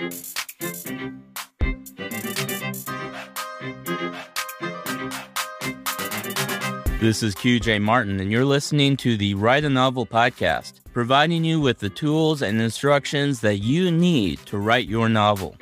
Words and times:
This 0.00 0.08
is 7.22 7.34
QJ 7.34 7.82
Martin, 7.82 8.18
and 8.18 8.32
you're 8.32 8.46
listening 8.46 8.96
to 8.96 9.18
the 9.18 9.34
Write 9.34 9.64
a 9.64 9.68
Novel 9.68 10.06
podcast, 10.06 10.80
providing 10.94 11.44
you 11.44 11.60
with 11.60 11.80
the 11.80 11.90
tools 11.90 12.40
and 12.40 12.62
instructions 12.62 13.40
that 13.40 13.58
you 13.58 13.90
need 13.90 14.38
to 14.46 14.56
write 14.56 14.88
your 14.88 15.10
novel. 15.10 15.54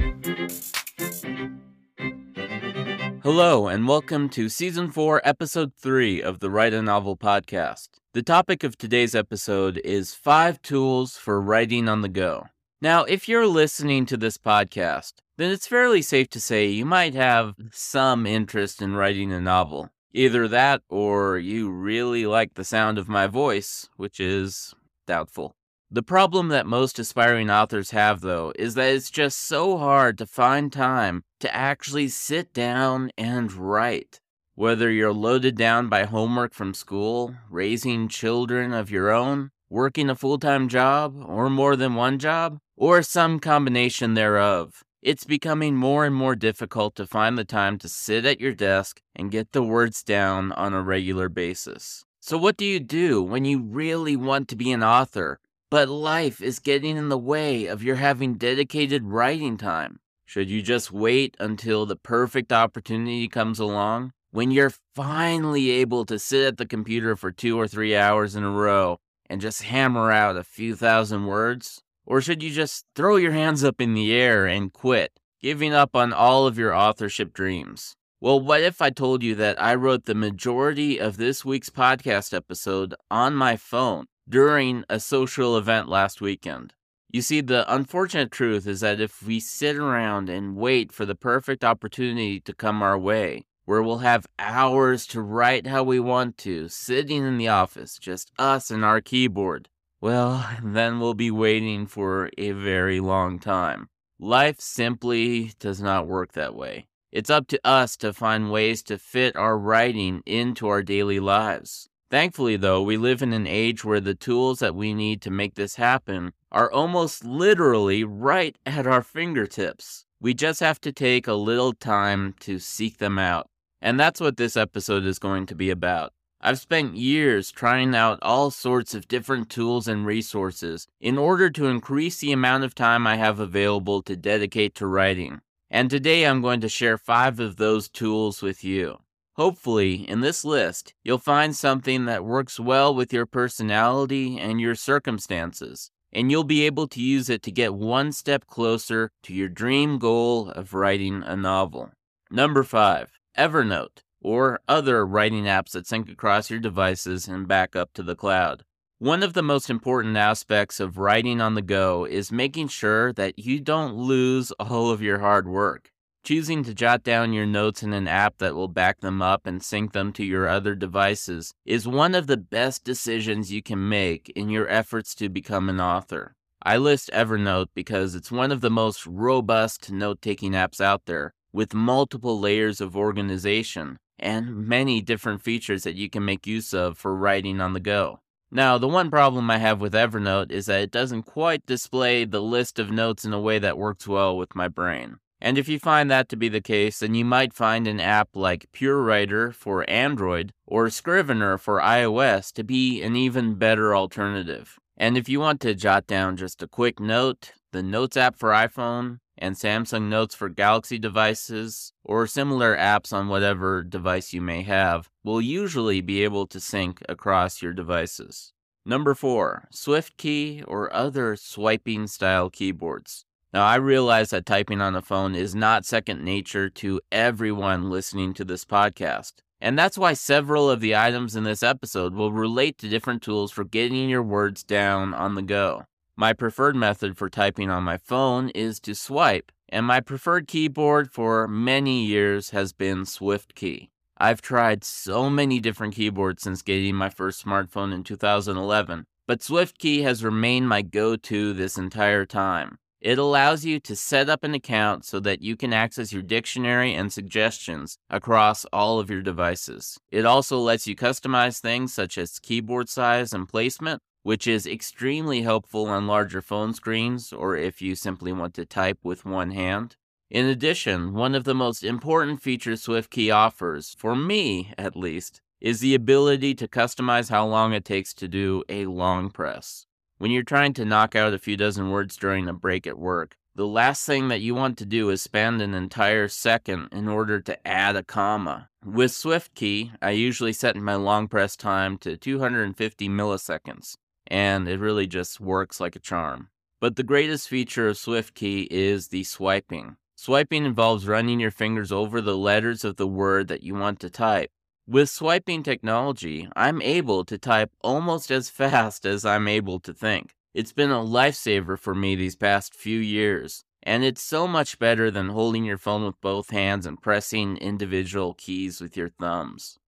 Hello, 3.25 3.67
and 3.67 3.89
welcome 3.89 4.29
to 4.29 4.49
Season 4.49 4.89
4, 4.89 5.21
Episode 5.25 5.73
3 5.75 6.23
of 6.23 6.39
the 6.39 6.49
Write 6.49 6.75
a 6.75 6.83
Novel 6.83 7.17
podcast. 7.17 7.89
The 8.13 8.23
topic 8.23 8.63
of 8.63 8.79
today's 8.79 9.17
episode 9.17 9.79
is 9.79 10.15
five 10.15 10.63
tools 10.63 11.17
for 11.17 11.41
writing 11.41 11.89
on 11.89 12.03
the 12.03 12.09
go. 12.09 12.47
Now, 12.81 13.03
if 13.03 13.29
you're 13.29 13.49
listening 13.49 14.07
to 14.07 14.17
this 14.17 14.39
podcast, 14.39 15.15
then 15.37 15.51
it's 15.51 15.67
fairly 15.67 16.01
safe 16.01 16.31
to 16.31 16.41
say 16.41 16.69
you 16.69 16.85
might 16.85 17.13
have 17.15 17.57
some 17.73 18.25
interest 18.25 18.81
in 18.81 18.95
writing 18.95 19.33
a 19.33 19.41
novel. 19.41 19.91
Either 20.13 20.47
that 20.47 20.83
or 20.89 21.39
you 21.39 21.71
really 21.71 22.25
like 22.25 22.55
the 22.55 22.63
sound 22.63 22.97
of 22.97 23.09
my 23.09 23.27
voice, 23.27 23.89
which 23.97 24.21
is 24.21 24.75
doubtful. 25.09 25.57
The 25.91 26.05
problem 26.05 26.49
that 26.49 26.67
most 26.67 27.01
aspiring 27.01 27.51
authors 27.51 27.91
have, 27.91 28.21
though, 28.21 28.53
is 28.57 28.75
that 28.75 28.95
it's 28.95 29.11
just 29.11 29.41
so 29.41 29.77
hard 29.79 30.17
to 30.19 30.27
find 30.27 30.73
time 30.73 31.25
to 31.41 31.53
actually 31.53 32.07
sit 32.07 32.55
down 32.55 33.11
and 33.19 33.51
write. 33.53 34.21
Whether 34.55 34.89
you're 34.89 35.13
loaded 35.13 35.57
down 35.57 35.89
by 35.89 36.05
homework 36.05 36.55
from 36.55 36.75
school, 36.75 37.35
raising 37.51 38.07
children 38.07 38.73
of 38.73 38.89
your 38.89 39.11
own, 39.11 39.51
working 39.71 40.09
a 40.09 40.15
full 40.15 40.39
time 40.39 40.69
job, 40.69 41.23
or 41.27 41.51
more 41.51 41.77
than 41.77 41.95
one 41.95 42.19
job, 42.19 42.59
or 42.77 43.03
some 43.03 43.39
combination 43.39 44.15
thereof, 44.15 44.83
it's 45.03 45.25
becoming 45.25 45.77
more 45.77 46.05
and 46.05 46.15
more 46.15 46.35
difficult 46.35 46.95
to 46.97 47.07
find 47.07 47.37
the 47.37 47.45
time 47.45 47.79
to 47.79 47.89
sit 47.89 48.25
at 48.25 48.41
your 48.41 48.55
desk 48.55 49.01
and 49.15 49.31
get 49.31 49.53
the 49.53 49.63
words 49.63 50.03
down 50.03 50.53
on 50.53 50.73
a 50.73 50.83
regular 50.83 51.29
basis. 51.29 52.05
So, 52.21 52.37
what 52.37 52.57
do 52.57 52.65
you 52.65 52.81
do 52.81 53.23
when 53.23 53.45
you 53.45 53.63
really 53.63 54.17
want 54.17 54.49
to 54.49 54.57
be 54.57 54.73
an 54.73 54.83
author, 54.83 55.39
but 55.71 55.89
life 55.89 56.41
is 56.41 56.59
getting 56.59 56.97
in 56.97 57.11
the 57.11 57.19
way 57.19 57.67
of 57.67 57.83
your 57.83 57.97
having 57.97 58.35
dedicated 58.35 59.05
writing 59.05 59.57
time? 59.57 60.01
Should 60.25 60.51
you 60.51 60.61
just 60.61 60.93
wait 60.93 61.37
until 61.39 61.87
the 61.87 61.97
perfect 61.97 62.53
opportunity 62.53 63.29
comes 63.29 63.59
along? 63.59 64.13
When 64.31 64.51
you're 64.51 64.75
finally 64.95 65.71
able 65.71 66.05
to 66.05 66.19
sit 66.19 66.47
at 66.47 66.57
the 66.59 66.67
computer 66.67 67.17
for 67.17 67.33
two 67.33 67.59
or 67.59 67.67
three 67.67 67.97
hours 67.97 68.37
in 68.37 68.45
a 68.45 68.51
row 68.51 68.99
and 69.29 69.41
just 69.41 69.63
hammer 69.63 70.11
out 70.11 70.37
a 70.37 70.45
few 70.45 70.75
thousand 70.75 71.27
words? 71.27 71.83
Or 72.07 72.21
should 72.21 72.43
you 72.43 72.51
just 72.51 72.87
throw 72.95 73.17
your 73.17 73.33
hands 73.33 73.63
up 73.63 73.81
in 73.81 73.95
the 73.95 74.13
air 74.13 74.47
and 74.47 74.73
quit, 74.73 75.21
giving 75.43 75.75
up 75.75 75.95
on 75.95 76.13
all 76.13 76.47
of 76.47 76.57
your 76.57 76.75
authorship 76.75 77.33
dreams? 77.33 77.95
Well, 78.21 78.41
what 78.41 78.63
if 78.63 78.83
I 78.83 78.91
told 78.91 79.23
you 79.23 79.35
that 79.37 79.63
I 79.63 79.75
wrote 79.75 80.07
the 80.07 80.15
majority 80.15 80.99
of 80.99 81.19
this 81.19 81.45
week's 81.45 81.71
podcast 81.71 82.35
episode 82.35 82.95
on 83.11 83.35
my 83.35 83.57
phone 83.57 84.07
during 84.29 84.85
a 84.89 84.99
social 84.99 85.57
event 85.57 85.89
last 85.89 86.21
weekend? 86.21 86.73
You 87.11 87.23
see, 87.23 87.41
the 87.41 87.73
unfortunate 87.73 88.31
truth 88.31 88.67
is 88.67 88.81
that 88.81 89.01
if 89.01 89.23
we 89.23 89.41
sit 89.41 89.77
around 89.77 90.29
and 90.29 90.57
wait 90.57 90.93
for 90.93 91.07
the 91.07 91.15
perfect 91.15 91.65
opportunity 91.65 92.41
to 92.41 92.53
come 92.53 92.83
our 92.83 92.99
way, 92.99 93.45
where 93.69 93.83
we'll 93.83 93.99
have 93.99 94.27
hours 94.39 95.07
to 95.07 95.21
write 95.21 95.67
how 95.67 95.83
we 95.83 96.01
want 96.01 96.39
to, 96.39 96.67
sitting 96.71 97.23
in 97.23 97.37
the 97.37 97.49
office, 97.49 97.99
just 97.99 98.33
us 98.39 98.71
and 98.71 98.83
our 98.83 98.99
keyboard, 98.99 99.69
well, 100.01 100.49
then 100.65 100.99
we'll 100.99 101.13
be 101.13 101.31
waiting 101.31 101.87
for 101.87 102.31
a 102.39 102.53
very 102.53 102.99
long 102.99 103.39
time. 103.39 103.87
Life 104.19 104.59
simply 104.59 105.53
does 105.59 105.83
not 105.83 106.07
work 106.07 106.33
that 106.33 106.55
way. 106.55 106.87
It's 107.13 107.29
up 107.29 107.47
to 107.49 107.61
us 107.63 107.95
to 107.99 108.15
find 108.15 108.51
ways 108.51 108.83
to 108.85 108.97
fit 108.97 109.37
our 109.37 109.59
writing 109.59 110.23
into 110.25 110.67
our 110.67 110.83
daily 110.83 111.21
lives. 111.21 111.91
Thankfully, 112.11 112.57
though, 112.57 112.81
we 112.81 112.97
live 112.97 113.21
in 113.21 113.35
an 113.35 113.47
age 113.47 113.85
where 113.85 114.01
the 114.01 114.15
tools 114.15 114.61
that 114.61 114.75
we 114.75 114.95
need 114.95 115.21
to 115.21 115.31
make 115.31 115.57
this 115.57 115.75
happen 115.75 116.33
are 116.51 116.73
almost 116.73 117.23
literally 117.23 118.03
right 118.03 118.57
at 118.65 118.87
our 118.87 119.03
fingertips. 119.03 120.07
We 120.21 120.33
just 120.33 120.61
have 120.61 120.81
to 120.81 120.91
take 120.91 121.29
a 121.29 121.35
little 121.35 121.75
time 121.75 122.35
to 122.41 122.59
seek 122.59 122.97
them 122.97 123.19
out. 123.19 123.51
And 123.81 123.99
that's 123.99 124.21
what 124.21 124.37
this 124.37 124.57
episode 124.57 125.05
is 125.05 125.19
going 125.19 125.47
to 125.47 125.55
be 125.55 125.71
about. 125.71 126.13
I've 126.41 126.61
spent 126.61 126.97
years 126.97 127.51
trying 127.51 127.97
out 127.97 128.21
all 128.23 128.53
sorts 128.53 128.95
of 128.95 129.09
different 129.09 129.51
tools 129.51 129.89
and 129.89 130.07
resources 130.07 130.87
in 131.01 131.19
order 131.19 131.51
to 131.51 131.67
increase 131.67 132.19
the 132.21 132.31
amount 132.31 132.63
of 132.63 132.77
time 132.77 133.07
I 133.07 133.17
have 133.17 133.41
available 133.41 134.03
to 134.03 134.17
dedicate 134.17 134.77
to 134.77 134.87
writing. 134.87 135.41
And 135.69 135.91
today 135.91 136.25
I'm 136.25 136.41
going 136.41 136.61
to 136.61 136.69
share 136.69 136.97
five 136.97 137.41
of 137.41 137.57
those 137.57 137.89
tools 137.89 138.41
with 138.41 138.63
you. 138.63 138.99
Hopefully, 139.35 140.09
in 140.09 140.21
this 140.21 140.45
list, 140.45 140.95
you'll 141.05 141.19
find 141.19 141.55
something 141.55 142.07
that 142.07 142.25
works 142.25 142.59
well 142.59 142.95
with 142.95 143.13
your 143.13 143.27
personality 143.27 144.39
and 144.39 144.61
your 144.61 144.75
circumstances, 144.75 145.91
and 146.13 146.31
you'll 146.31 146.45
be 146.45 146.67
able 146.67 146.89
to 146.89 147.01
use 147.01 147.29
it 147.29 147.43
to 147.43 147.53
get 147.53 147.75
one 147.75 148.11
step 148.13 148.47
closer 148.47 149.11
to 149.23 149.33
your 149.33 149.49
dream 149.49 149.99
goal 149.99 150.51
of 150.51 150.75
writing 150.75 151.23
a 151.23 151.37
novel. 151.37 151.91
Number 152.31 152.63
five, 152.63 153.18
Evernote 153.39 154.03
or 154.21 154.61
other 154.67 155.07
writing 155.07 155.45
apps 155.45 155.71
that 155.71 155.87
sync 155.87 156.11
across 156.11 156.51
your 156.51 156.59
devices 156.59 157.29
and 157.29 157.47
back 157.47 157.77
up 157.77 157.93
to 157.95 158.03
the 158.03 158.17
cloud. 158.17 158.65
One 158.99 159.23
of 159.23 159.33
the 159.33 159.45
most 159.45 159.71
important 159.71 160.17
aspects 160.17 160.81
of 160.81 160.99
writing 160.99 161.41
on 161.41 161.55
the 161.55 161.63
go 161.63 162.05
is 162.05 162.33
making 162.33 162.67
sure 162.67 163.13
that 163.13 163.39
you 163.39 163.61
don't 163.61 163.95
lose 163.95 164.51
all 164.59 164.91
of 164.91 165.01
your 165.01 165.21
hard 165.21 165.47
work. 165.47 165.93
Choosing 166.25 166.65
to 166.65 166.75
jot 166.75 167.05
down 167.05 167.33
your 167.33 167.47
notes 167.47 167.85
in 167.85 167.93
an 167.93 168.09
app 168.09 168.39
that 168.39 168.57
will 168.57 168.67
back 168.67 169.01
them 169.01 169.23
up 169.23 169.47
and 169.47 169.63
sync 169.63 169.93
them 169.93 170.13
to 170.15 170.25
your 170.25 170.49
other 170.49 170.75
devices 170.75 171.55
is 171.65 171.87
one 171.87 172.17
of 172.17 172.27
the 172.27 172.37
best 172.37 172.83
decisions 172.83 173.53
you 173.53 173.63
can 173.63 173.89
make 173.89 174.31
in 174.31 174.51
your 174.51 174.69
efforts 174.69 175.15
to 175.15 175.29
become 175.29 175.69
an 175.69 175.81
author. 175.81 176.35
I 176.61 176.77
list 176.77 177.09
Evernote 177.15 177.69
because 177.73 178.17
it's 178.17 178.33
one 178.33 178.51
of 178.51 178.63
the 178.63 178.69
most 178.69 179.07
robust 179.07 179.93
note 179.93 180.21
taking 180.21 180.53
apps 180.53 180.81
out 180.81 181.07
there, 181.07 181.35
with 181.53 181.75
multiple 181.75 182.39
layers 182.39 182.81
of 182.81 182.97
organization 182.97 183.99
and 184.19 184.67
many 184.67 185.01
different 185.01 185.43
features 185.43 185.85
that 185.85 185.95
you 185.95 186.11
can 186.11 186.25
make 186.25 186.47
use 186.47 186.75
of 186.75 186.99
for 186.99 187.15
writing 187.15 187.61
on 187.61 187.73
the 187.73 187.81
go. 187.81 188.21
Now, 188.51 188.79
the 188.79 188.89
one 188.89 189.11
problem 189.11 189.51
I 189.51 189.59
have 189.59 189.81
with 189.81 189.93
Evernote 189.93 190.51
is 190.51 190.67
that 190.67 190.81
it 190.81 190.91
doesn't 190.91 191.25
quite 191.25 191.67
display 191.67 192.25
the 192.25 192.41
list 192.41 192.79
of 192.79 192.91
notes 192.91 193.25
in 193.25 193.33
a 193.33 193.41
way 193.41 193.59
that 193.59 193.77
works 193.77 194.09
well 194.09 194.37
with 194.37 194.55
my 194.55 194.69
brain. 194.69 195.19
And 195.41 195.57
if 195.57 195.69
you 195.69 195.79
find 195.79 196.11
that 196.11 196.29
to 196.31 196.37
be 196.37 196.49
the 196.49 196.61
case, 196.61 196.99
then 196.99 197.15
you 197.15 197.25
might 197.25 197.53
find 197.53 197.87
an 197.87 198.01
app 198.01 198.31
like 198.35 198.73
PureWriter 198.73 199.55
for 199.55 199.89
Android 199.89 200.53
or 200.67 200.91
Scrivener 200.91 201.59
for 201.59 201.81
iOS 201.81 202.53
to 202.55 202.65
be 202.65 203.03
an 203.03 203.15
even 203.15 203.55
better 203.55 203.95
alternative. 203.95 204.79
And 204.97 205.17
if 205.17 205.29
you 205.29 205.39
want 205.39 205.61
to 205.61 205.75
jot 205.75 206.09
down 206.09 206.37
just 206.37 206.63
a 206.63 206.67
quick 206.67 206.99
note, 206.99 207.53
the 207.73 207.85
Notes 207.85 208.17
app 208.17 208.37
for 208.37 208.51
iPhone 208.51 209.19
and 209.39 209.55
Samsung 209.55 210.09
Notes 210.09 210.35
for 210.35 210.49
Galaxy 210.49 210.99
devices, 210.99 211.93
or 212.05 212.27
similar 212.27 212.77
apps 212.77 213.13
on 213.13 213.29
whatever 213.29 213.83
device 213.83 214.33
you 214.33 214.41
may 214.41 214.63
have, 214.63 215.09
will 215.25 215.41
usually 215.41 216.01
be 216.01 216.25
able 216.25 216.47
to 216.49 216.61
sync 216.61 217.03
across 217.09 217.63
your 217.63 217.73
devices. 217.73 218.53
Number 218.85 219.15
4. 219.15 219.69
SwiftKey 219.73 220.65
or 220.67 220.93
other 220.93 221.37
swiping 221.37 222.07
style 222.07 222.51
keyboards. 222.51 223.25
Now, 223.53 223.65
I 223.65 223.77
realize 223.77 224.31
that 224.31 224.47
typing 224.47 224.81
on 224.81 224.95
a 224.95 225.03
phone 225.03 225.35
is 225.35 225.55
not 225.55 225.87
second 225.87 226.23
nature 226.23 226.69
to 226.71 227.01
everyone 227.11 227.91
listening 227.91 228.35
to 228.35 228.45
this 228.45 228.65
podcast. 228.65 229.35
And 229.61 229.79
that's 229.79 229.99
why 229.99 230.13
several 230.13 230.71
of 230.71 230.81
the 230.81 230.95
items 230.95 231.35
in 231.35 231.45
this 231.45 231.63
episode 231.63 232.15
will 232.15 232.33
relate 232.33 232.79
to 232.79 232.89
different 232.89 233.23
tools 233.23 233.51
for 233.51 233.65
getting 233.65 234.09
your 234.09 234.23
words 234.23 234.63
down 234.63 235.15
on 235.15 235.35
the 235.35 235.43
go. 235.43 235.85
My 236.21 236.33
preferred 236.33 236.75
method 236.75 237.17
for 237.17 237.31
typing 237.31 237.71
on 237.71 237.85
my 237.85 237.97
phone 237.97 238.49
is 238.49 238.81
to 238.81 238.97
swipe, 238.97 239.53
and 239.69 239.87
my 239.87 240.01
preferred 240.01 240.49
keyboard 240.49 241.13
for 241.13 241.47
many 241.47 242.05
years 242.05 242.51
has 242.51 242.73
been 242.73 243.03
SwiftKey. 243.03 243.91
I've 244.17 244.43
tried 244.43 244.83
so 244.83 245.31
many 245.31 245.61
different 245.61 245.95
keyboards 245.95 246.43
since 246.43 246.63
getting 246.63 246.97
my 246.97 247.09
first 247.09 247.47
smartphone 247.47 247.95
in 247.95 248.03
2011, 248.03 249.07
but 249.29 249.39
SwiftKey 249.39 250.03
has 250.03 250.25
remained 250.25 250.69
my 250.69 250.83
go 250.83 251.15
to 251.15 251.53
this 251.53 251.79
entire 251.79 252.27
time. 252.27 252.79
It 253.01 253.17
allows 253.17 253.65
you 253.65 253.79
to 253.79 253.95
set 253.95 254.29
up 254.29 254.43
an 254.43 254.55
account 254.55 255.05
so 255.05 255.21
that 255.21 255.41
you 255.41 255.55
can 255.55 255.73
access 255.73 256.13
your 256.13 256.23
dictionary 256.23 256.95
and 256.95 257.13
suggestions 257.13 257.97
across 258.11 258.65
all 258.73 258.99
of 258.99 259.09
your 259.09 259.23
devices. 259.23 259.97
It 260.11 260.27
also 260.27 260.59
lets 260.59 260.85
you 260.89 260.97
customize 260.97 261.61
things 261.61 261.95
such 261.95 262.19
as 262.19 262.41
keyboard 262.41 262.89
size 262.89 263.33
and 263.33 263.49
placement, 263.49 264.03
which 264.29 264.47
is 264.47 264.67
extremely 264.67 265.41
helpful 265.41 265.87
on 265.87 266.07
larger 266.07 266.43
phone 266.43 266.75
screens 266.75 267.33
or 267.33 267.57
if 267.57 267.81
you 267.81 267.95
simply 267.95 268.31
want 268.31 268.53
to 268.53 268.67
type 268.67 268.99
with 269.03 269.25
one 269.25 269.53
hand. 269.53 269.97
In 270.29 270.45
addition, 270.45 271.15
one 271.15 271.35
of 271.35 271.45
the 271.45 271.55
most 271.55 271.83
important 271.83 272.43
features 272.43 272.85
SwiftKey 272.85 273.35
offers, 273.35 273.97
for 273.99 274.15
me 274.15 274.75
at 274.77 274.95
least, 274.95 275.41
is 275.63 275.81
the 275.81 275.95
ability 275.95 276.55
to 276.57 276.69
customize 276.69 277.31
how 277.31 277.47
long 277.47 277.73
it 277.73 277.87
takes 277.87 278.13
to 278.13 278.29
do 278.29 278.63
a 278.69 278.85
long 278.85 279.31
press. 279.31 279.87
When 280.19 280.31
you're 280.31 280.43
trying 280.43 280.75
to 280.75 280.85
knock 280.85 281.17
out 281.17 281.33
a 281.33 281.39
few 281.39 281.57
dozen 281.57 281.89
words 281.89 282.15
during 282.15 282.49
a 282.49 282.53
break 282.53 282.87
at 282.87 282.99
work, 282.99 283.35
the 283.55 283.67
last 283.67 284.05
thing 284.05 284.29
that 284.29 284.43
you 284.43 284.55
want 284.55 284.77
to 284.77 284.85
do 284.85 285.09
is 285.09 285.23
spend 285.23 285.63
an 285.63 285.73
entire 285.73 286.29
second 286.29 286.91
in 286.93 287.09
order 287.09 287.41
to 287.41 287.67
add 287.67 287.97
a 287.97 288.05
comma. 288.05 288.69
With 288.85 289.13
SwiftKey, 289.13 289.93
I 290.03 290.11
usually 290.11 290.53
set 290.53 290.77
my 290.77 290.97
long 290.97 291.29
press 291.29 291.57
time 291.57 291.97
to 291.99 292.19
250 292.19 293.09
milliseconds, 293.09 293.97
and 294.29 294.69
it 294.69 294.79
really 294.79 295.07
just 295.07 295.41
works 295.41 295.81
like 295.81 295.97
a 295.97 296.01
charm. 296.01 296.49
But 296.81 296.97
the 296.97 297.03
greatest 297.03 297.49
feature 297.49 297.89
of 297.89 297.97
SwiftKey 297.97 298.69
is 298.71 299.09
the 299.09 299.25
swiping. 299.25 299.97
Swiping 300.15 300.65
involves 300.65 301.09
running 301.09 301.41
your 301.41 301.51
fingers 301.51 301.91
over 301.91 302.21
the 302.21 302.37
letters 302.37 302.85
of 302.85 302.97
the 302.97 303.07
word 303.07 303.49
that 303.49 303.63
you 303.63 303.75
want 303.75 304.01
to 304.01 304.11
type. 304.11 304.51
With 304.87 305.11
swiping 305.11 305.63
technology, 305.63 306.49
I'm 306.57 306.81
able 306.83 307.25
to 307.25 307.37
type 307.37 307.71
almost 307.83 308.31
as 308.31 308.49
fast 308.61 309.05
as 309.05 309.25
I'm 309.25 309.49
able 309.49 309.81
to 309.81 309.93
think. 309.93 310.35
It's 310.55 310.73
been 310.73 310.91
a 310.91 311.05
lifesaver 311.05 311.79
for 311.79 311.95
me 311.95 312.15
these 312.15 312.37
past 312.37 312.75
few 312.75 312.99
years, 312.99 313.65
and 313.83 314.03
it's 314.03 314.23
so 314.23 314.49
much 314.49 314.79
better 314.79 315.11
than 315.11 315.29
holding 315.29 315.65
your 315.65 315.79
phone 315.79 316.05
with 316.05 316.21
both 316.21 316.51
hands 316.51 316.87
and 316.87 317.01
pressing 317.01 317.57
individual 317.59 318.35
keys 318.35 318.81
with 318.81 318.97
your 318.97 319.09
thumbs. 319.09 319.79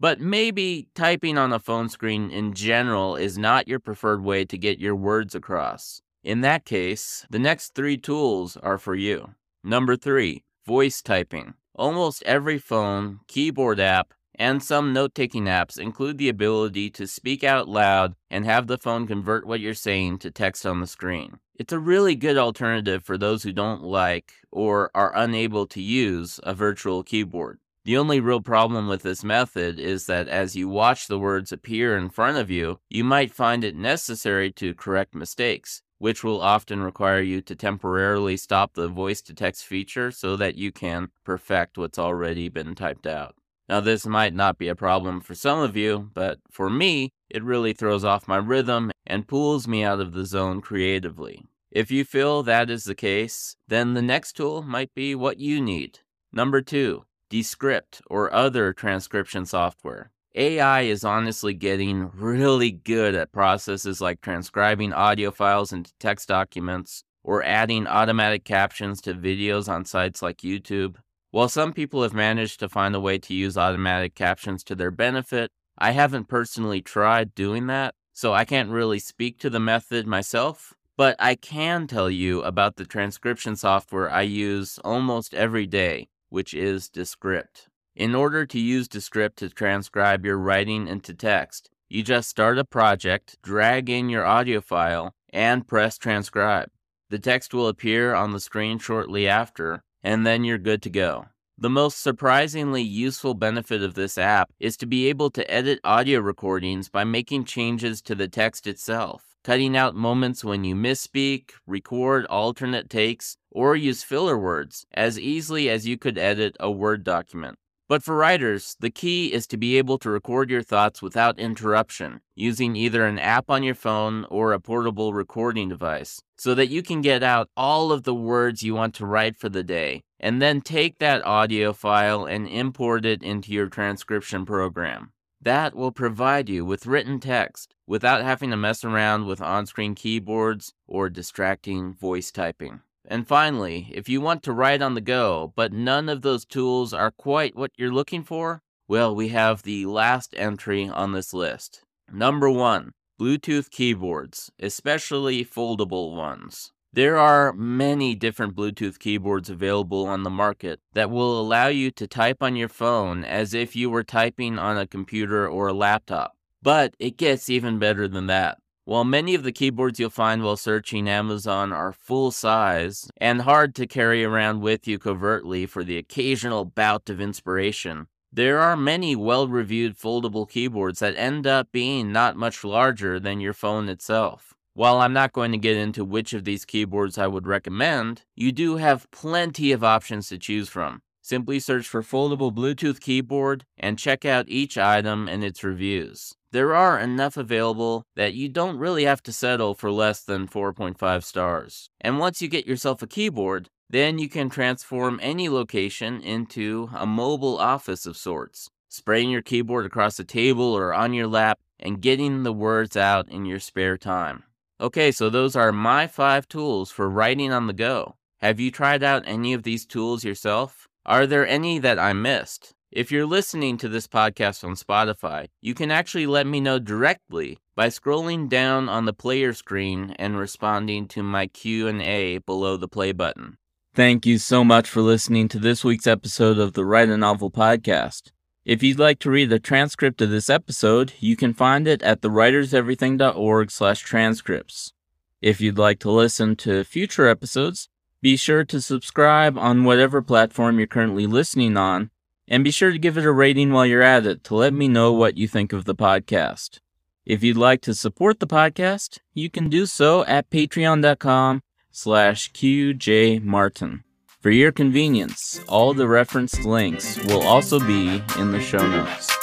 But 0.00 0.20
maybe 0.20 0.88
typing 0.94 1.36
on 1.36 1.52
a 1.52 1.58
phone 1.58 1.88
screen 1.88 2.30
in 2.30 2.54
general 2.54 3.16
is 3.16 3.36
not 3.36 3.66
your 3.66 3.80
preferred 3.80 4.22
way 4.22 4.44
to 4.44 4.56
get 4.56 4.78
your 4.78 4.94
words 4.94 5.34
across. 5.34 6.02
In 6.22 6.40
that 6.42 6.64
case, 6.64 7.26
the 7.30 7.38
next 7.40 7.74
three 7.74 7.96
tools 7.96 8.56
are 8.58 8.78
for 8.78 8.94
you. 8.94 9.34
Number 9.64 9.96
three, 9.96 10.44
voice 10.64 11.02
typing. 11.02 11.54
Almost 11.74 12.22
every 12.22 12.58
phone, 12.58 13.20
keyboard 13.26 13.80
app, 13.80 14.14
and 14.36 14.62
some 14.62 14.92
note 14.92 15.16
taking 15.16 15.46
apps 15.46 15.80
include 15.80 16.18
the 16.18 16.28
ability 16.28 16.90
to 16.90 17.08
speak 17.08 17.42
out 17.42 17.68
loud 17.68 18.14
and 18.30 18.44
have 18.44 18.68
the 18.68 18.78
phone 18.78 19.04
convert 19.04 19.48
what 19.48 19.58
you're 19.58 19.74
saying 19.74 20.18
to 20.18 20.30
text 20.30 20.64
on 20.64 20.80
the 20.80 20.86
screen. 20.86 21.38
It's 21.56 21.72
a 21.72 21.78
really 21.80 22.14
good 22.14 22.38
alternative 22.38 23.02
for 23.02 23.18
those 23.18 23.42
who 23.42 23.52
don't 23.52 23.82
like 23.82 24.34
or 24.52 24.92
are 24.94 25.12
unable 25.16 25.66
to 25.66 25.82
use 25.82 26.38
a 26.44 26.54
virtual 26.54 27.02
keyboard. 27.02 27.58
The 27.84 27.96
only 27.96 28.20
real 28.20 28.40
problem 28.40 28.88
with 28.88 29.02
this 29.02 29.24
method 29.24 29.78
is 29.78 30.06
that 30.06 30.28
as 30.28 30.54
you 30.54 30.68
watch 30.68 31.06
the 31.06 31.18
words 31.18 31.52
appear 31.52 31.96
in 31.96 32.10
front 32.10 32.36
of 32.36 32.50
you, 32.50 32.80
you 32.90 33.02
might 33.02 33.32
find 33.32 33.64
it 33.64 33.76
necessary 33.76 34.50
to 34.52 34.74
correct 34.74 35.14
mistakes, 35.14 35.82
which 35.98 36.22
will 36.22 36.40
often 36.40 36.82
require 36.82 37.20
you 37.20 37.40
to 37.42 37.56
temporarily 37.56 38.36
stop 38.36 38.74
the 38.74 38.88
voice 38.88 39.22
to 39.22 39.34
text 39.34 39.64
feature 39.64 40.10
so 40.10 40.36
that 40.36 40.56
you 40.56 40.70
can 40.70 41.08
perfect 41.24 41.78
what's 41.78 41.98
already 41.98 42.48
been 42.48 42.74
typed 42.74 43.06
out. 43.06 43.34
Now, 43.68 43.80
this 43.80 44.06
might 44.06 44.34
not 44.34 44.58
be 44.58 44.68
a 44.68 44.74
problem 44.74 45.20
for 45.20 45.34
some 45.34 45.58
of 45.58 45.76
you, 45.76 46.10
but 46.14 46.38
for 46.50 46.70
me, 46.70 47.10
it 47.28 47.44
really 47.44 47.74
throws 47.74 48.04
off 48.04 48.28
my 48.28 48.38
rhythm 48.38 48.90
and 49.06 49.28
pulls 49.28 49.68
me 49.68 49.84
out 49.84 50.00
of 50.00 50.12
the 50.12 50.24
zone 50.24 50.60
creatively. 50.60 51.44
If 51.70 51.90
you 51.90 52.04
feel 52.04 52.42
that 52.42 52.70
is 52.70 52.84
the 52.84 52.94
case, 52.94 53.56
then 53.66 53.92
the 53.92 54.02
next 54.02 54.32
tool 54.34 54.62
might 54.62 54.94
be 54.94 55.14
what 55.14 55.38
you 55.38 55.60
need. 55.60 56.00
Number 56.32 56.62
two, 56.62 57.04
Descript 57.30 58.00
or 58.08 58.32
other 58.32 58.72
transcription 58.72 59.44
software. 59.46 60.10
AI 60.34 60.82
is 60.82 61.04
honestly 61.04 61.54
getting 61.54 62.10
really 62.14 62.70
good 62.70 63.14
at 63.14 63.32
processes 63.32 64.00
like 64.00 64.20
transcribing 64.20 64.92
audio 64.92 65.30
files 65.30 65.72
into 65.72 65.92
text 65.98 66.28
documents 66.28 67.02
or 67.24 67.42
adding 67.42 67.86
automatic 67.86 68.44
captions 68.44 69.00
to 69.00 69.14
videos 69.14 69.68
on 69.68 69.84
sites 69.84 70.22
like 70.22 70.38
YouTube. 70.38 70.96
While 71.30 71.48
some 71.48 71.72
people 71.72 72.02
have 72.02 72.14
managed 72.14 72.60
to 72.60 72.68
find 72.68 72.94
a 72.94 73.00
way 73.00 73.18
to 73.18 73.34
use 73.34 73.58
automatic 73.58 74.14
captions 74.14 74.64
to 74.64 74.74
their 74.74 74.90
benefit, 74.90 75.50
I 75.76 75.90
haven't 75.90 76.28
personally 76.28 76.80
tried 76.80 77.34
doing 77.34 77.66
that, 77.66 77.94
so 78.14 78.32
I 78.32 78.44
can't 78.44 78.70
really 78.70 78.98
speak 78.98 79.38
to 79.40 79.50
the 79.50 79.60
method 79.60 80.06
myself. 80.06 80.74
But 80.96 81.16
I 81.18 81.34
can 81.36 81.86
tell 81.86 82.10
you 82.10 82.42
about 82.42 82.76
the 82.76 82.84
transcription 82.84 83.56
software 83.56 84.10
I 84.10 84.22
use 84.22 84.78
almost 84.84 85.34
every 85.34 85.66
day, 85.66 86.08
which 86.28 86.54
is 86.54 86.88
Descript. 86.88 87.68
In 87.96 88.14
order 88.14 88.46
to 88.46 88.58
use 88.58 88.88
Descript 88.88 89.38
to 89.38 89.48
transcribe 89.48 90.24
your 90.24 90.38
writing 90.38 90.86
into 90.86 91.14
text, 91.14 91.70
you 91.88 92.02
just 92.02 92.28
start 92.28 92.58
a 92.58 92.64
project, 92.64 93.36
drag 93.42 93.88
in 93.88 94.08
your 94.08 94.24
audio 94.24 94.60
file, 94.60 95.14
and 95.32 95.66
press 95.66 95.98
transcribe. 95.98 96.70
The 97.10 97.18
text 97.18 97.54
will 97.54 97.68
appear 97.68 98.14
on 98.14 98.32
the 98.32 98.40
screen 98.40 98.78
shortly 98.78 99.26
after, 99.26 99.82
and 100.02 100.26
then 100.26 100.44
you're 100.44 100.58
good 100.58 100.82
to 100.82 100.90
go. 100.90 101.26
The 101.56 101.70
most 101.70 102.00
surprisingly 102.00 102.82
useful 102.82 103.34
benefit 103.34 103.82
of 103.82 103.94
this 103.94 104.16
app 104.16 104.50
is 104.60 104.76
to 104.76 104.86
be 104.86 105.08
able 105.08 105.30
to 105.30 105.50
edit 105.50 105.80
audio 105.82 106.20
recordings 106.20 106.88
by 106.88 107.02
making 107.04 107.46
changes 107.46 108.00
to 108.02 108.14
the 108.14 108.28
text 108.28 108.66
itself, 108.66 109.34
cutting 109.48 109.78
out 109.78 109.94
moments 109.94 110.44
when 110.44 110.62
you 110.62 110.74
misspeak, 110.74 111.52
record 111.66 112.26
alternate 112.26 112.90
takes, 112.90 113.38
or 113.50 113.74
use 113.74 114.02
filler 114.02 114.36
words 114.36 114.84
as 114.92 115.18
easily 115.18 115.70
as 115.70 115.86
you 115.86 115.96
could 115.96 116.18
edit 116.18 116.54
a 116.60 116.70
Word 116.70 117.02
document. 117.02 117.56
But 117.88 118.02
for 118.02 118.14
writers, 118.14 118.76
the 118.78 118.90
key 118.90 119.32
is 119.32 119.46
to 119.46 119.56
be 119.56 119.78
able 119.78 119.96
to 120.00 120.10
record 120.10 120.50
your 120.50 120.62
thoughts 120.62 121.00
without 121.00 121.38
interruption, 121.38 122.20
using 122.34 122.76
either 122.76 123.06
an 123.06 123.18
app 123.18 123.48
on 123.48 123.62
your 123.62 123.74
phone 123.74 124.26
or 124.28 124.52
a 124.52 124.60
portable 124.60 125.14
recording 125.14 125.70
device, 125.70 126.20
so 126.36 126.54
that 126.54 126.68
you 126.68 126.82
can 126.82 127.00
get 127.00 127.22
out 127.22 127.48
all 127.56 127.90
of 127.90 128.02
the 128.02 128.14
words 128.14 128.62
you 128.62 128.74
want 128.74 128.94
to 128.96 129.06
write 129.06 129.38
for 129.38 129.48
the 129.48 129.64
day, 129.64 130.02
and 130.20 130.42
then 130.42 130.60
take 130.60 130.98
that 130.98 131.24
audio 131.24 131.72
file 131.72 132.26
and 132.26 132.46
import 132.48 133.06
it 133.06 133.22
into 133.22 133.52
your 133.52 133.70
transcription 133.70 134.44
program. 134.44 135.10
That 135.40 135.74
will 135.74 135.92
provide 135.92 136.50
you 136.50 136.66
with 136.66 136.84
written 136.84 137.18
text 137.18 137.74
without 137.88 138.22
having 138.22 138.50
to 138.50 138.56
mess 138.56 138.84
around 138.84 139.24
with 139.24 139.40
on 139.40 139.66
screen 139.66 139.94
keyboards 139.94 140.74
or 140.86 141.08
distracting 141.08 141.94
voice 141.94 142.30
typing. 142.30 142.80
And 143.06 143.26
finally, 143.26 143.90
if 143.94 144.08
you 144.08 144.20
want 144.20 144.42
to 144.42 144.52
write 144.52 144.82
on 144.82 144.94
the 144.94 145.00
go, 145.00 145.54
but 145.56 145.72
none 145.72 146.10
of 146.10 146.20
those 146.20 146.44
tools 146.44 146.92
are 146.92 147.10
quite 147.10 147.56
what 147.56 147.72
you're 147.78 147.90
looking 147.90 148.22
for, 148.22 148.60
well, 148.86 149.14
we 149.14 149.28
have 149.28 149.62
the 149.62 149.86
last 149.86 150.34
entry 150.36 150.86
on 150.86 151.12
this 151.12 151.32
list. 151.32 151.82
Number 152.12 152.50
one, 152.50 152.92
Bluetooth 153.18 153.70
keyboards, 153.70 154.52
especially 154.60 155.44
foldable 155.44 156.14
ones. 156.14 156.72
There 156.92 157.18
are 157.18 157.52
many 157.52 158.14
different 158.14 158.54
Bluetooth 158.54 158.98
keyboards 158.98 159.50
available 159.50 160.06
on 160.06 160.22
the 160.22 160.30
market 160.30 160.80
that 160.92 161.10
will 161.10 161.40
allow 161.40 161.68
you 161.68 161.90
to 161.92 162.06
type 162.06 162.42
on 162.42 162.56
your 162.56 162.68
phone 162.68 163.24
as 163.24 163.54
if 163.54 163.74
you 163.74 163.90
were 163.90 164.04
typing 164.04 164.58
on 164.58 164.78
a 164.78 164.86
computer 164.86 165.48
or 165.48 165.68
a 165.68 165.74
laptop. 165.74 166.37
But 166.62 166.94
it 166.98 167.16
gets 167.16 167.48
even 167.48 167.78
better 167.78 168.08
than 168.08 168.26
that. 168.26 168.58
While 168.84 169.04
many 169.04 169.34
of 169.34 169.42
the 169.42 169.52
keyboards 169.52 170.00
you'll 170.00 170.10
find 170.10 170.42
while 170.42 170.56
searching 170.56 171.08
Amazon 171.08 171.72
are 171.72 171.92
full 171.92 172.30
size 172.30 173.10
and 173.18 173.42
hard 173.42 173.74
to 173.74 173.86
carry 173.86 174.24
around 174.24 174.60
with 174.62 174.88
you 174.88 174.98
covertly 174.98 175.66
for 175.66 175.84
the 175.84 175.98
occasional 175.98 176.64
bout 176.64 177.10
of 177.10 177.20
inspiration, 177.20 178.06
there 178.32 178.58
are 178.60 178.76
many 178.76 179.14
well 179.14 179.46
reviewed 179.46 179.96
foldable 179.96 180.48
keyboards 180.48 181.00
that 181.00 181.16
end 181.16 181.46
up 181.46 181.70
being 181.70 182.12
not 182.12 182.36
much 182.36 182.64
larger 182.64 183.20
than 183.20 183.40
your 183.40 183.52
phone 183.52 183.88
itself. 183.88 184.54
While 184.72 185.00
I'm 185.00 185.12
not 185.12 185.32
going 185.32 185.52
to 185.52 185.58
get 185.58 185.76
into 185.76 186.04
which 186.04 186.32
of 186.32 186.44
these 186.44 186.64
keyboards 186.64 187.18
I 187.18 187.26
would 187.26 187.46
recommend, 187.46 188.22
you 188.36 188.52
do 188.52 188.76
have 188.76 189.10
plenty 189.10 189.72
of 189.72 189.84
options 189.84 190.28
to 190.28 190.38
choose 190.38 190.68
from. 190.68 191.02
Simply 191.28 191.60
search 191.60 191.86
for 191.86 192.02
foldable 192.02 192.50
Bluetooth 192.50 193.00
keyboard 193.00 193.66
and 193.76 193.98
check 193.98 194.24
out 194.24 194.48
each 194.48 194.78
item 194.78 195.28
and 195.28 195.44
its 195.44 195.62
reviews. 195.62 196.32
There 196.52 196.74
are 196.74 196.98
enough 196.98 197.36
available 197.36 198.06
that 198.16 198.32
you 198.32 198.48
don't 198.48 198.78
really 198.78 199.04
have 199.04 199.22
to 199.24 199.32
settle 199.34 199.74
for 199.74 199.90
less 199.90 200.22
than 200.22 200.48
4.5 200.48 201.22
stars. 201.22 201.90
And 202.00 202.18
once 202.18 202.40
you 202.40 202.48
get 202.48 202.66
yourself 202.66 203.02
a 203.02 203.06
keyboard, 203.06 203.68
then 203.90 204.18
you 204.18 204.30
can 204.30 204.48
transform 204.48 205.20
any 205.22 205.50
location 205.50 206.22
into 206.22 206.88
a 206.94 207.04
mobile 207.04 207.58
office 207.58 208.06
of 208.06 208.16
sorts, 208.16 208.70
spraying 208.88 209.28
your 209.28 209.42
keyboard 209.42 209.84
across 209.84 210.18
a 210.18 210.24
table 210.24 210.72
or 210.72 210.94
on 210.94 211.12
your 211.12 211.26
lap 211.26 211.58
and 211.78 212.00
getting 212.00 212.42
the 212.42 212.54
words 212.54 212.96
out 212.96 213.28
in 213.28 213.44
your 213.44 213.60
spare 213.60 213.98
time. 213.98 214.44
Okay, 214.80 215.12
so 215.12 215.28
those 215.28 215.54
are 215.54 215.72
my 215.72 216.06
five 216.06 216.48
tools 216.48 216.90
for 216.90 217.06
writing 217.06 217.52
on 217.52 217.66
the 217.66 217.74
go. 217.74 218.14
Have 218.40 218.58
you 218.58 218.70
tried 218.70 219.02
out 219.02 219.24
any 219.26 219.52
of 219.52 219.64
these 219.64 219.84
tools 219.84 220.24
yourself? 220.24 220.87
Are 221.08 221.26
there 221.26 221.46
any 221.46 221.78
that 221.78 221.98
I 221.98 222.12
missed? 222.12 222.74
If 222.92 223.10
you're 223.10 223.24
listening 223.24 223.78
to 223.78 223.88
this 223.88 224.06
podcast 224.06 224.62
on 224.62 224.74
Spotify, 224.74 225.46
you 225.62 225.72
can 225.72 225.90
actually 225.90 226.26
let 226.26 226.46
me 226.46 226.60
know 226.60 226.78
directly 226.78 227.56
by 227.74 227.86
scrolling 227.86 228.46
down 228.46 228.90
on 228.90 229.06
the 229.06 229.14
player 229.14 229.54
screen 229.54 230.14
and 230.18 230.38
responding 230.38 231.08
to 231.08 231.22
my 231.22 231.46
Q&A 231.46 232.36
below 232.44 232.76
the 232.76 232.88
play 232.88 233.12
button. 233.12 233.56
Thank 233.94 234.26
you 234.26 234.36
so 234.36 234.62
much 234.62 234.86
for 234.86 235.00
listening 235.00 235.48
to 235.48 235.58
this 235.58 235.82
week's 235.82 236.06
episode 236.06 236.58
of 236.58 236.74
the 236.74 236.84
Write 236.84 237.08
a 237.08 237.16
Novel 237.16 237.50
podcast. 237.50 238.30
If 238.66 238.82
you'd 238.82 238.98
like 238.98 239.18
to 239.20 239.30
read 239.30 239.48
the 239.48 239.58
transcript 239.58 240.20
of 240.20 240.28
this 240.28 240.50
episode, 240.50 241.14
you 241.20 241.36
can 241.36 241.54
find 241.54 241.88
it 241.88 242.02
at 242.02 242.20
thewriterseverything.org 242.20 243.70
slash 243.70 244.00
transcripts. 244.00 244.92
If 245.40 245.58
you'd 245.58 245.78
like 245.78 246.00
to 246.00 246.10
listen 246.10 246.54
to 246.56 246.84
future 246.84 247.26
episodes, 247.26 247.88
be 248.20 248.36
sure 248.36 248.64
to 248.64 248.80
subscribe 248.80 249.56
on 249.56 249.84
whatever 249.84 250.20
platform 250.22 250.78
you're 250.78 250.86
currently 250.86 251.26
listening 251.26 251.76
on 251.76 252.10
and 252.48 252.64
be 252.64 252.70
sure 252.70 252.90
to 252.90 252.98
give 252.98 253.16
it 253.18 253.24
a 253.24 253.32
rating 253.32 253.72
while 253.72 253.86
you're 253.86 254.02
at 254.02 254.26
it 254.26 254.42
to 254.44 254.54
let 254.54 254.72
me 254.72 254.88
know 254.88 255.12
what 255.12 255.36
you 255.36 255.46
think 255.46 255.72
of 255.72 255.84
the 255.84 255.94
podcast. 255.94 256.80
If 257.24 257.42
you'd 257.42 257.58
like 257.58 257.82
to 257.82 257.94
support 257.94 258.40
the 258.40 258.46
podcast, 258.46 259.18
you 259.34 259.50
can 259.50 259.68
do 259.68 259.84
so 259.84 260.24
at 260.24 260.50
patreon.com 260.50 261.62
slash 261.90 262.50
qjmartin. 262.52 264.02
For 264.40 264.50
your 264.50 264.72
convenience, 264.72 265.60
all 265.68 265.92
the 265.94 266.08
referenced 266.08 266.64
links 266.64 267.22
will 267.24 267.42
also 267.42 267.78
be 267.80 268.22
in 268.38 268.52
the 268.52 268.60
show 268.60 268.86
notes. 268.86 269.37